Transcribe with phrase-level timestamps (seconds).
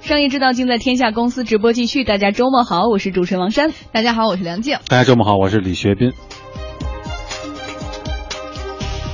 [0.00, 3.72] 商业之道尽在天下公司直播继续，大家周末好，我是主持人王珊。
[3.92, 4.78] 大家好，我是梁静。
[4.88, 6.12] 大家周末好，我是李学斌。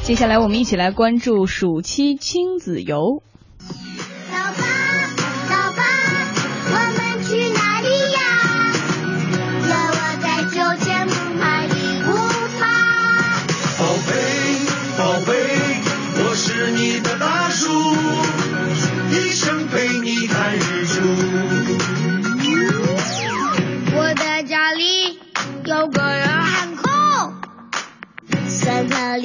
[0.03, 3.23] 接下来我们一起来关注暑期亲子游。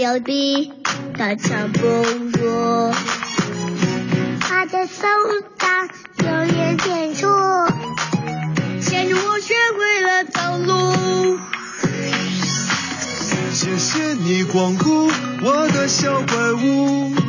[0.09, 0.73] 三头六臂，
[1.19, 1.85] 大强不
[2.39, 2.91] 弱。
[4.39, 5.03] 他的手
[5.59, 5.87] 掌
[6.17, 7.27] 有点点粗，
[8.81, 11.37] 牵着我学会了走路。
[13.53, 15.11] 谢谢你光顾
[15.43, 17.28] 我的小怪物。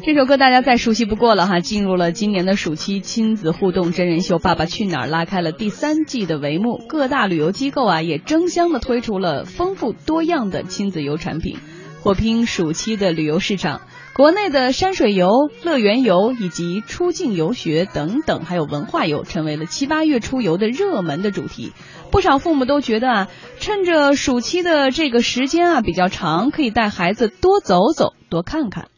[0.00, 6.84] 这首歌大家再熟悉不过了哈，进入了今年的暑期亲子互动真人秀《爸爸去哪儿》，拉开了第三季的帷幕。
[6.88, 11.58] 各大旅游机构啊也争相的推出了丰富多样的亲子游产品，
[12.00, 13.82] 火拼暑期的旅游市场。
[14.14, 15.30] 国内的山水游、
[15.62, 21.72] 乐园游以及出境游学等等，还有文化游，成为了七八月出游的热门的主题。
[22.10, 28.88] 不少父母都觉得啊，趁着暑期的这个时间啊比较长，可以带孩子多走走、多看看。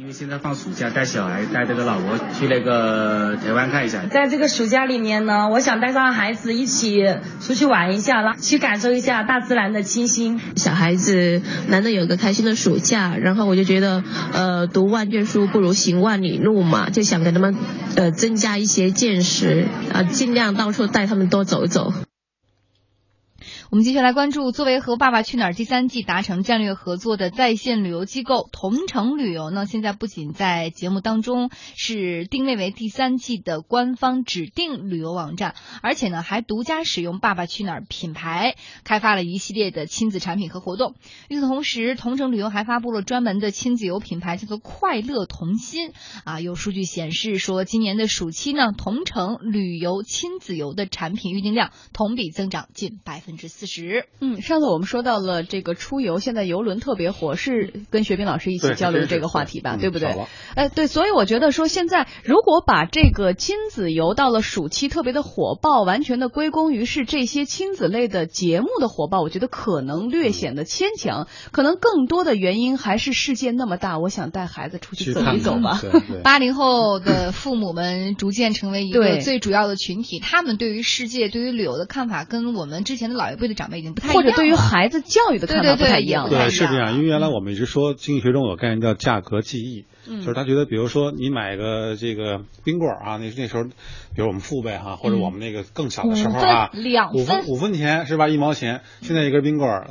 [0.00, 4.06] 因为现在放暑假，带小孩带这个老婆去那个台湾看一下。
[4.06, 7.02] 在这个暑假里面呢，我想带上孩子一起
[7.40, 10.40] 出去玩一下，然后去感受一下大自然的清新。
[10.54, 17.56] 小孩子难得有个开心的暑假，然后我就觉得，呃，读万卷书不如行万里路嘛，就想给他们，
[17.96, 21.92] 呃，增加一些见识，啊、尽量到处带他们多走走。
[23.70, 40.94] 我们接下来关注，作为和《爸爸去哪儿》第三季达成战略合作的在线旅游机构同程旅游呢，现在不仅在节目当中是定位为第三季的官方指定旅游网站，而且呢还独家使用《爸爸去哪儿》品牌，开发了一系列的亲子产品和活动。
[41.28, 45.92] 与此同时，同程旅游还发布了专门的亲子游品牌，叫做“快乐童心”。
[46.24, 54.06] 啊，有数据显示说，今年的暑期呢，同程旅游亲子游的产品预订量同比增长近百分之四十。
[54.20, 60.14] 嗯，上次我们说到了这个出游，现在游轮特别火，是跟学斌老师一起交流这个话题吧，嗯对不对？
[60.54, 75.80] 哎，对，所以我觉得说现在如果把这个亲子游到了暑期特别的火爆，完全的归功于是这些亲子类的节目的火爆，我觉得可能略显得牵强，可能更多的原因还是世界那么大，我想带孩子出去走一走吧。
[76.22, 84.22] 八零后的父母们逐渐成为一个最主要的群体，他们对于世界、对于旅游的看法，跟我们之前的老一辈的长辈已经不太一样了。
[84.22, 86.30] 或者对于孩子教育的看法不太一样了。
[86.30, 86.94] 对，是这样。
[86.94, 93.70] 因为原来我们一直说经济学中有概念叫价格记忆，嗯就是他觉得，比如说你买个这个冰棍儿啊，那那时候，比
[94.16, 98.28] 如我们父辈哈、或者我们那个更小的时候啊，五分两五分分五分钱是吧？
[98.28, 99.88] 一毛钱，现在一根冰棍儿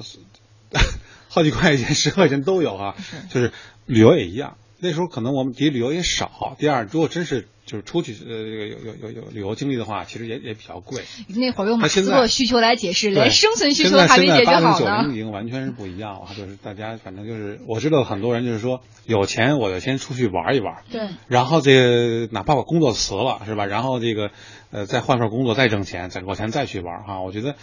[1.30, 2.96] 好几块钱、十块钱都有啊、
[3.30, 3.52] 就是
[3.86, 4.58] 旅游也一样。
[4.80, 11.02] 那时候可能我们第一旅游也少，第二如果真是就是出去呃这个有有有有旅游经历的话，其实也也比较贵。
[11.28, 15.14] 那会儿用马斯洛需求来解释，连生存需求现在还没解决现在八零好呢九零。
[15.14, 23.66] 已经完全是不一样了，就是大家反正就是我知道很多人就是说有钱我就先出去玩一玩，对，然后这个哪怕我工作辞了是吧？
[23.66, 24.32] 然后这个
[24.72, 27.22] 呃再换份工作再挣钱，攒够钱再去玩哈。
[27.22, 27.56] 我觉得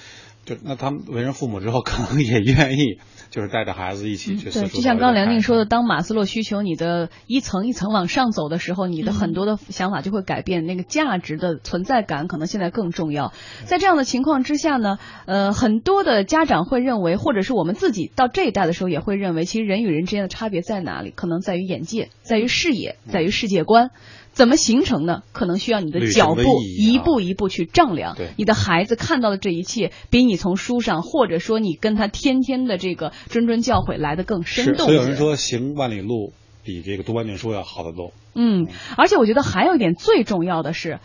[0.45, 2.99] 就那他们为人父母之后，可能也愿意
[3.31, 13.33] 就是带着孩子一起去四对，就像刚刚梁静说的，当马斯洛需求你的一层一层往上走的时候，你的很多的想法就会改变，那个价值的存在感可能现在更重要。
[13.65, 21.11] 在这样的情况之下呢，呃，很多的家长会认为，或者是我们自己到这一代的时候也会认为，其实人与人之间的差别在哪里？
[21.11, 23.91] 可能在于眼界，在于视野，在于世界观。
[24.33, 25.23] 怎么形成呢？
[25.31, 28.17] 可能需要你的脚步的啊一步一步去丈量。
[28.17, 34.87] 对你的孩子看到的这一切，比你从书上或者说你跟他天天的这个谆谆教诲来的更生，动。
[34.87, 38.13] 所以有人说行万里路比这个读万卷书要好得多。
[38.35, 38.67] 嗯，
[38.97, 40.99] 而且我觉得还有一点最重要的是，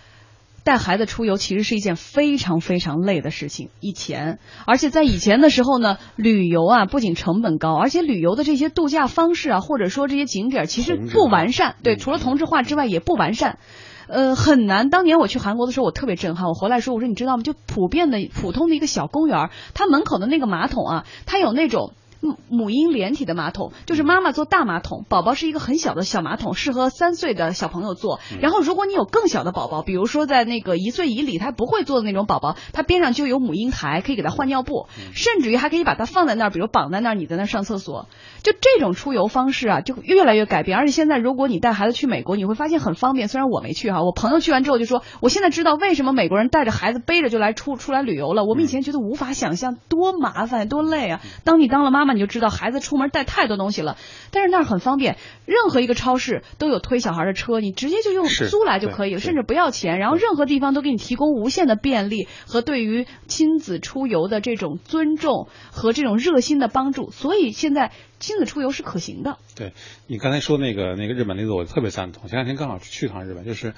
[0.64, 3.70] 带孩子出游其实是一件非常非常累的事情。
[3.80, 11.76] 以前，而且在以前的时候呢，旅游啊不仅成本高，而且旅游的这些度假方式啊，或者说这些景点其实不完善。
[11.84, 13.60] 对，嗯除了同质化之外也不完善。
[14.08, 14.90] 呃，很难。
[14.90, 16.48] 当年我去韩国的时候，我特别震撼。
[16.48, 17.44] 我回来说，我说你知道吗？
[17.44, 28.20] 就普遍的、普通的一个小公园儿，它门口的那个马桶啊，它有那种母母婴连体的马桶，就是妈妈坐大马桶，宝宝是一个很小的小马桶，适合三岁的小朋友坐。
[28.42, 38.08] 然后如果你有更小的宝宝，比如说在那个一岁以里他不会坐的那种宝宝，他边上就有母婴台，可以给他换尿布，甚至于还可以把它放在那儿，比如绑在那儿，你在那儿上厕所。
[38.44, 40.78] 就这种出游方式啊，就越来越改变。
[40.78, 43.28] 而且现在如果你带孩子去美国，你会发现很方便。
[43.28, 48.44] 虽然我没去哈，我朋友去完之后就说，我现在知道为什么美国人带着孩子背着就来出出来旅游了。
[48.44, 51.22] 我们以前觉得无法想象，多麻烦多累啊！
[51.44, 53.98] 当你当了妈妈，你就知道孩子出门带太多东西了。
[54.32, 60.00] 但是那儿很方便，任何一个超市都有推小孩的车，你直接就用租来就可以了，甚至不要钱。
[60.00, 67.12] 然后任何地方都给你提供无限的便利和对于亲子出游的这种尊重和这种热心的帮助。
[67.12, 69.38] 所以现在亲子出游是可行的。
[69.56, 69.74] 对
[70.08, 72.28] 你刚才说那个那个日本例子，我特别赞同。
[72.28, 73.74] 前两天刚好去趟日本，就是。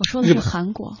[0.00, 0.96] 我说的是韩国，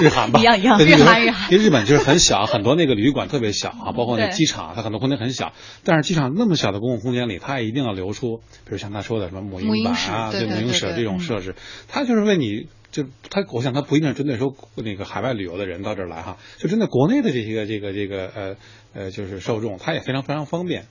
[0.00, 1.52] 日韩吧，一 样一样，日韩日韩。
[1.52, 5.52] 因为日本就是很小，很多那个旅馆特别小啊，包括那机场，它很多空间很小。
[5.84, 11.54] 但是机场那么小的公共空间里，它也一定要留出，比如像他说的什么母婴板啊，对母婴室这种设施，
[11.86, 18.56] 它就是为你，就它，我想它不一定是针对说那个海外旅游的人到这儿来哈，就针对国内的这些个这个这个呃
[18.92, 20.86] 呃就是受众，它也非常非常方便。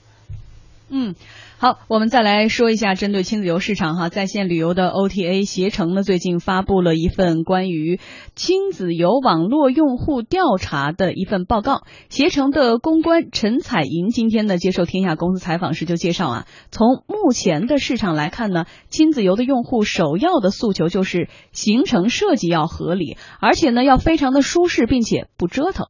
[0.92, 1.14] 嗯，
[1.60, 8.00] 好，我们再来说一下针对亲子游市场哈，在线旅游的 OTA 携程呢，最近发布了一份关于
[8.36, 11.84] 亲子游网络用户调查的一份报告。
[12.10, 25.86] 携程的公关陈彩莹今天呢接受天下公司采访时就介绍啊，从目前的市场来看呢，亲子游的用户首要的诉求就是行程设计要合理，而且呢要非常的舒适，并且不折腾。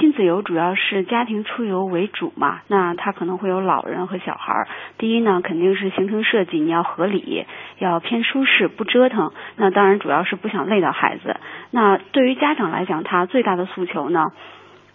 [0.00, 4.68] 亲子游主要是家庭出游为主嘛，那他可能会有老人和小孩儿。
[4.96, 7.44] 第一呢，肯定是行程设计你要合理，
[7.78, 9.30] 要偏舒适，不折腾。
[9.56, 11.36] 那当然主要是不想累到孩子。
[11.70, 14.32] 那对于家长来讲，他最大的诉求呢？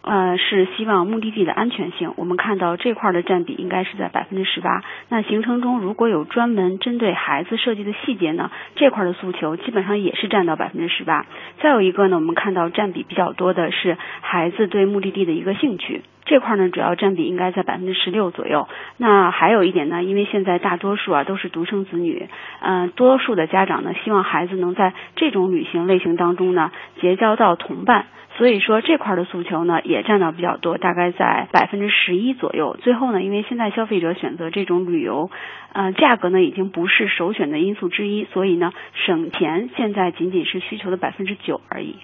[0.05, 2.13] 呃，是希望目的地的安全性。
[2.15, 4.83] 我们看到这块的占比应该是在百分之十八。
[5.09, 11.25] 那行程中如果有专门针对孩子设计的细节呢，这块的诉求基本上也是占到百分之十八。
[11.59, 18.67] 再有一个呢，我们看到占比比较多的是孩子对目的地的一个兴趣，这块呢主要占比应该在百分之十六左右。
[18.97, 22.29] 那还有一点呢，因为现在大多数啊都是独生子女，
[22.61, 28.05] 嗯，多数的家长呢希望孩子能在这种旅行类型当中呢结交到同伴。
[28.37, 32.77] 所以说这块的诉求呢也占到比较多，大概在百分之十一左右。
[32.81, 35.29] 最后呢，因为现在消费者选择这种旅游，
[35.71, 38.71] 呃，价格呢已经不是首选的因素之一，所以呢，
[39.05, 41.95] 省钱现在仅仅是需求的百分之九而已。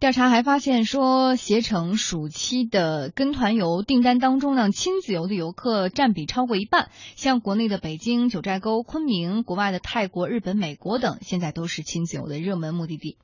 [0.00, 6.86] 调查还发现说，携程暑期的跟团游订单当中呢，亲子游的游客占比超过一半。
[7.16, 13.16] 像国内的北京、九寨沟、昆明，国外的泰国、日本、美国等，现在都是亲子游的热门目的地。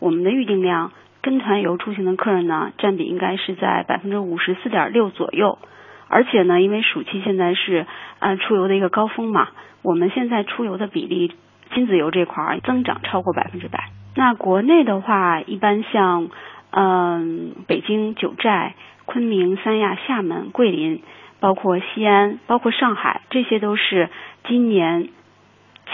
[0.00, 0.92] 我们的预订量。
[1.26, 5.58] 跟团游出行的客人呢，占比应该是在百分之五十四点六左右，
[6.06, 7.84] 而且呢，因为暑期现在是
[8.20, 9.48] 呃出游的一个高峰嘛，
[9.82, 11.32] 我们现在出游的比例，
[11.74, 13.90] 亲子游这块儿增长超过百分之百。
[14.14, 16.28] 那国内的话，一般像
[16.70, 21.02] 嗯北京、九寨、昆明、三亚、厦门、桂林，
[21.40, 24.10] 包括西安、包括上海，这些都是
[24.46, 25.08] 今年。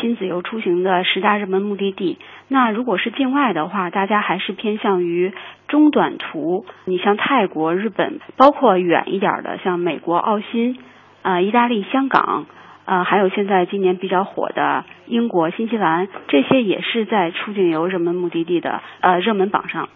[0.01, 2.17] 亲子游出行的十大热门目的地，
[2.53, 5.33] 那如果是境外的话，大家还是偏向于
[5.69, 6.67] 中短途。
[6.85, 10.77] 你像泰国、日本，包括远一点的，像美国、澳新、
[11.23, 12.45] 啊意大利、香港，
[12.85, 19.89] 呃，还有现在今年比较火的英国、新西兰，这些也是在出境游热门目的地的呃热门榜上。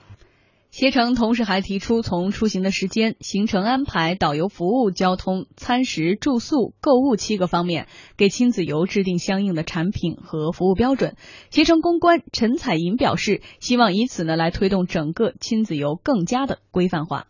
[0.70, 7.86] 携程同时还提出，从出行的时间、行程安排、导游服务、交通、餐食、住宿、购物七个方面，
[8.18, 11.16] 给亲子游制定相应的产品和服务标准。
[11.50, 17.26] 携程公关陈彩莹表示，希望以此呢来推动整个亲子游更加的规范化。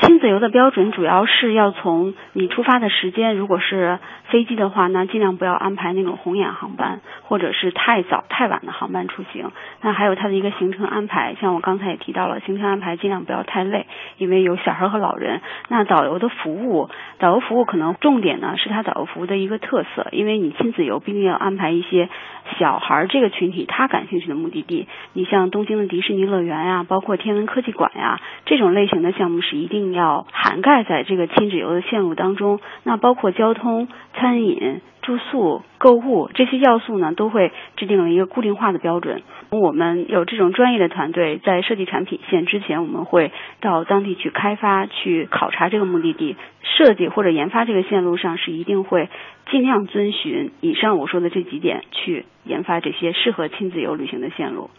[0.00, 3.98] 亲子游的标准主要是要从你出发的时间，如果是
[4.28, 9.50] 飞机的话，那尽量不要安排那种红眼航班，或者是太早太晚的航班出行。
[9.80, 13.86] 那还有它的一个行程安排，像我刚才也提到了，行程安排尽量不要太累，
[14.18, 15.40] 因为有小孩和老人。
[15.68, 22.10] 那导游的服务，导游服务可能重点呢是它导游服务的一个特色，因为你亲子游必定要安排一些
[22.58, 24.86] 小孩这个群体他感兴趣的目的地。
[25.14, 29.85] 你像东京的迪士尼乐园呀，包括天文科技馆呀这种类型的项目是一定。
[29.92, 39.22] 要涵盖在这个亲子游的线路当中，那包括交通、餐饮、住宿、购物这些要素呢，都会制定了一个固定化的标准。
[39.50, 49.08] 我们有这种专业的团队在设计产品线之前，我们会到当地去开发、去考察这个目的地，设计或者研发这个线路上是一定会
[49.50, 54.70] 尽量遵循以上我说的这几点去研发这些适合亲子游旅行的线路。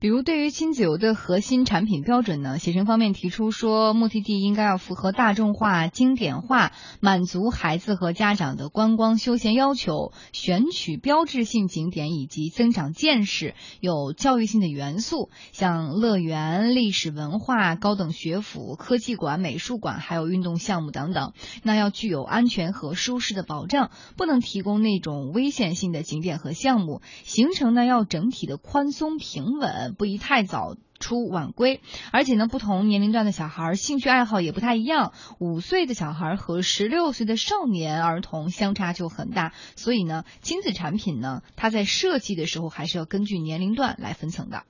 [0.00, 21.32] 比如对于亲子游的核心产品标准呢，携程方面提出说，目的地应该要符合大众化、经典化，满足孩子和家长的观光休闲要求，选取标志性景点以及增长见识、有教育性的元素，像乐园、历史文化、高等学府、科技馆、美术馆，还有运动项目等等。
[21.64, 27.02] 那要具有安全和舒适的保障，不能提供那种危险性的景点和项目。
[27.24, 29.87] 行程呢要整体的宽松平稳。
[29.94, 31.80] 不宜太早出晚归，
[32.12, 35.12] 而且呢，不同年龄段的小孩兴趣爱好也不太一样。
[35.38, 44.64] 五岁的小孩和十六岁的少年儿童相差就很大，所以呢，亲子产品呢，它在设计的时候还是要根据年龄段来分层的。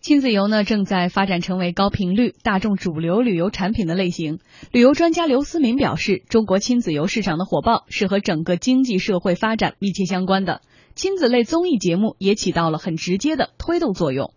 [0.00, 4.38] 亲子游呢，正在发展成为高频率、大众主流旅游产品的类型。
[4.70, 10.60] 旅游专家刘思敏表示，中国亲子游市场的火爆是和整个经济社会发展密切相关的。
[10.96, 14.32] 亲子类综艺节目也起到了很直接的推动作用。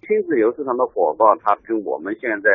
[0.00, 2.48] 亲子游市场的火爆，它跟我们现在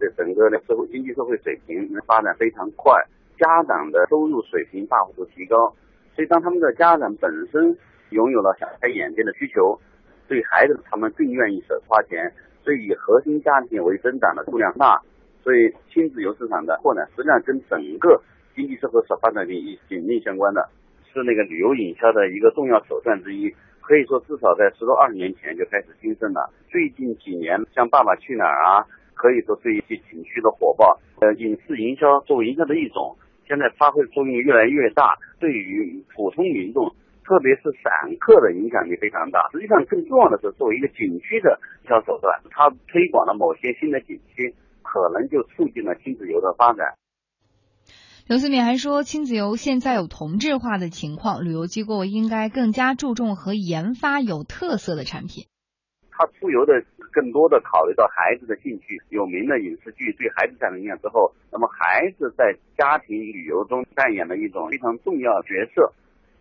[0.00, 2.94] 的整个的社会经济社会水平发展非常快，
[3.36, 5.76] 家长的收入水平大幅度提高，
[6.16, 7.76] 所以当他们的家长本身
[8.08, 9.78] 拥有了想开眼界的需求，
[10.26, 12.32] 对孩子他们更愿意舍花钱，
[12.64, 15.02] 所以以核心家庭为增长的数量大，
[15.42, 18.22] 所以亲子游市场的扩展实际上跟整个
[18.56, 20.70] 经济社会所发展紧紧密相关的。
[21.14, 23.48] 是那个旅游营销的一个重要手段之一，
[23.80, 26.50] 可以说至少在十多二十年前就开始兴盛了。
[26.68, 33.16] 最近几年，像《爸爸去哪儿》啊，可以说对一些景区的火爆，呃，影视营销作为营销的一种，
[33.46, 36.90] 现在发挥作用越来越大，对于普通民众，
[37.24, 39.48] 特别是散客的影响力非常大。
[39.52, 44.52] 实际上，更重要的是作为一个景区的营销手段，它推广了某些新的景区，
[44.82, 46.92] 可能就促进了亲子游的发展。
[48.26, 55.44] 刘思敏还说，亲子游现在有同质化的情况，旅游机构应该更加注重和研发有特色的产品。
[56.10, 56.72] 他出游的
[57.12, 65.92] 更多的考虑到孩子的兴趣，有名的影视剧对孩子产生影响之后，那么孩子在家庭旅游中扮演了一种非常重要角色，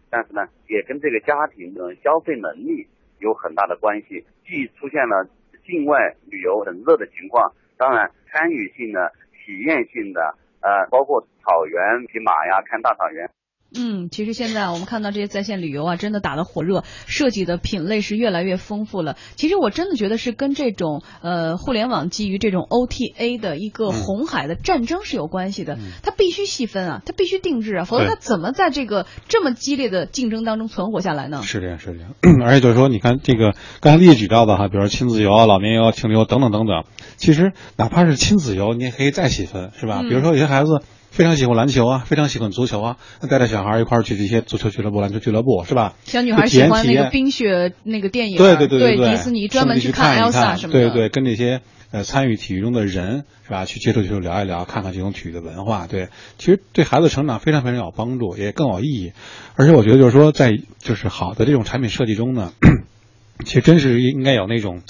[0.10, 2.88] 但是呢，也跟这个家庭的消费能力
[3.20, 4.24] 有很大的关系。
[4.48, 5.28] 既出现了
[5.68, 9.12] 境外旅游很热的情况，当然参与性的、
[9.44, 10.38] 体验性的。
[10.63, 13.29] 呃，包括草原骑马呀，看大草原。
[13.75, 19.15] 嗯，其实现在我们看到这些在线旅游啊，真的打得火热，设计的品类是越来越丰富了。
[19.36, 25.77] 其实我真的觉得是跟这种呃互联网基于这种 OTA 的一个红海的战争是有关系的。
[26.01, 31.42] 它必须细分啊，它必须定制啊，否则它怎么在这个这么激烈的竞争当中存活下来呢？
[31.44, 32.13] 是这样，是这样。
[32.46, 36.84] 而且就是说，你看这个刚才列举到的哈，比如说亲子游啊、老年游、情侣游等等等等。
[37.18, 40.01] 其实哪怕是亲子游，你也可以再细分，是吧？
[40.01, 40.82] 比如说有些孩子。
[41.13, 45.93] 非常喜欢篮球啊，非常喜欢足球啊，那带着小孩一块儿去这些足球俱乐部、篮球俱乐部，是吧？
[46.05, 59.12] 小女孩喜欢那个冰雪那个电影，对对对对，迪士尼专门去看 Elsa 什么的，对对，跟那些呃参与体育中的人是吧，去接触接触，聊一聊，看看这种体育的文化，对，其实对孩子成长非常非常有帮助，也更有意义。
[59.55, 62.53] 而且我觉得就是说，在就是好的这种产品设计中呢，
[63.46, 64.82] 其实真是应该有那种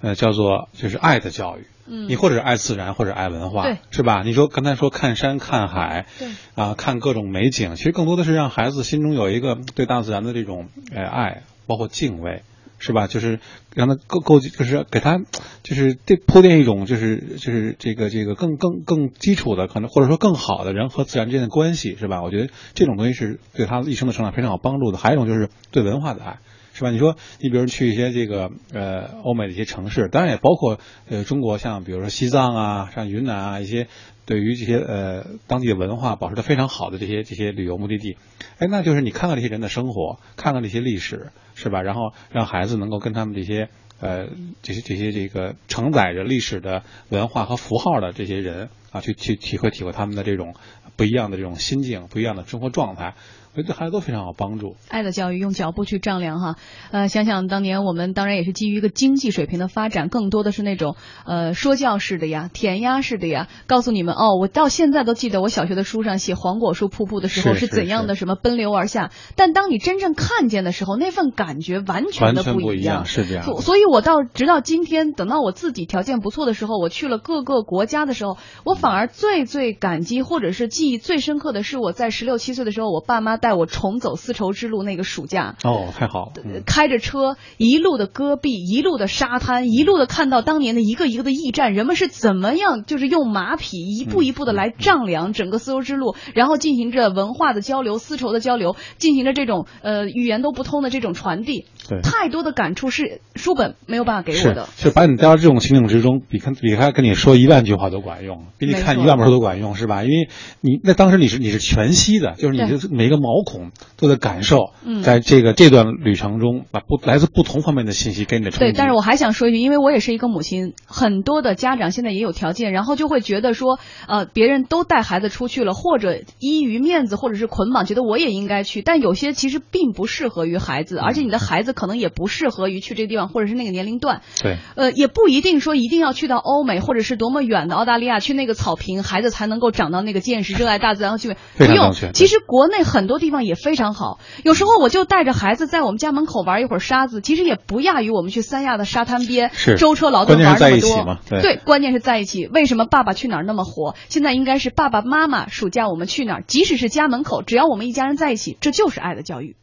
[0.00, 1.66] 呃叫做就是爱的教育。
[1.86, 4.22] 嗯，你或者是爱自然，或者爱文化，对，是吧？
[4.24, 12.42] 你说刚才说看山看海，对，啊，看各种美景，其实更多的是让孩子心中有一个对大自然的这种呃爱，包括敬畏，
[12.78, 13.06] 是吧？
[13.06, 13.38] 就是
[13.74, 15.20] 让他构构，就是给他，
[15.62, 22.22] 就是这铺垫一种，就是就是这个这个更更更基础的，可能或者说更好的人和自然之间的关系，是吧？
[22.22, 24.98] 我觉得这种东西是对他一生的成长非常有帮助的。
[24.98, 26.38] 还有一种就是对文化的爱。
[26.74, 26.90] 是吧？
[26.90, 33.86] 你说，你比如去一些这个呃欧美的一些城市，当然也包括呃中国，像比如说西藏啊，像云南啊一些
[34.26, 38.16] 对于这些呃当地的文化保持的非常好的这些这些旅游目的地，
[38.58, 41.80] 哎，那就是你看看这些人的生活，看看这些历史，是吧？
[41.82, 43.68] 然后让孩子能够跟他们这些
[44.00, 44.26] 呃
[44.62, 50.56] 这些这些这个承载着历史的文化和符号的这些人啊，去去体会体会他们的这种
[50.96, 53.14] 不一样的这种心境，不一样的生活状态。
[53.56, 54.74] 我觉得对孩子都非常有帮助。
[54.88, 56.56] 爱的教育用脚步去丈量哈，
[56.90, 69.12] 呃，想想当年我们当然也是基于一个经济水平的发展，更多的是那种呃说教式的呀、填鸭式的呀，告诉你们哦，我到现在都记得我小学的书上写黄果树瀑布的时候是怎样的什么奔流而下。
[69.36, 73.04] 但当你真正看见的时候，那份感觉完全的不一样。
[73.04, 73.44] 是这样。
[73.60, 83.38] 所以，我到直到今天，等到我自己条件不错的时候，我去了各个国家的时候，我反而最最感激或者是记忆最深刻的是我在十六七岁的时候，我爸妈。
[83.44, 85.56] 带我重走丝绸之路那个暑假。
[85.64, 86.32] 哦，太好了。
[86.42, 101.66] 嗯开着车一路的戈壁，一路的沙滩，一路的看到当年的一个一个的驿站，人们是怎么样，就是用马匹一步一步的来丈量整个丝绸之路，然后进行着文化的交流、丝绸的交流，进行着这种呃语言都不通的这种传递。
[101.86, 110.02] 对太多的感触是书本没有办法给我是的。，就把你带到这种情景之中，比看比他跟你说一万句话都管用，比你看一万本书都管用，是吧？
[110.02, 110.28] 因为
[110.62, 118.64] 你那当时你是你是全息的，就是你对的每个毛孔都在感受，嗯在这个这段旅程中，把不来自不同方面的信息给你的冲击。
[118.66, 134.22] 对，但是我还想说一句，因为我也是一个母亲，很多的家长现在也有条件，然后就会觉得说，呃，别人都带孩子出去了，或者依于面子或者是捆绑，觉得我也应该去，但有些其实并不适合于孩子，而且你的孩子可能也不适合于去这个地方，或者是那个年龄段。
[134.42, 141.36] 对，呃，也不一定说一定要去到欧美，或者是多么远的澳大利亚，去那个草坪，孩子才能够长到那个见识，热爱大自然和趣味。
[141.56, 144.18] 不用其实国内很多地方也非常好。
[144.42, 151.40] 有时候我就带着孩子在我们家门口玩一会儿沙子，其实也不亚于我们去三亚的沙滩边舟车劳顿玩那么多。
[151.40, 152.46] 对关键是在一起。
[152.46, 153.94] 为什么《爸爸去哪儿》那么火？
[154.10, 156.44] 现在应该是爸爸妈妈暑假我们去哪儿？
[156.46, 159.56] 即使是家门口，只要我们一家人在一起，这就是爱的教育。